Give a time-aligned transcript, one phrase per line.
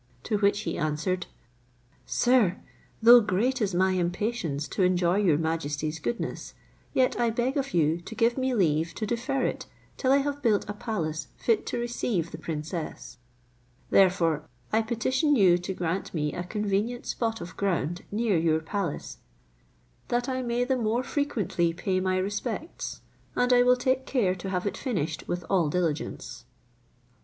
[0.23, 1.27] To which he answered,
[2.07, 2.57] "Sir,
[3.03, 6.55] though great is my impatience to enjoy your majesty's goodness,
[6.91, 9.67] yet I beg of you to give me leave to defer it
[9.97, 13.19] till I have built a palace fit to receive the princess;
[13.91, 14.41] therefore
[14.73, 19.19] I petition you to grant me a convenient spot of ground near your palace,
[20.07, 23.01] that I may the more frequently pay my respects,
[23.35, 26.45] and I will take care to have it finished with all diligence."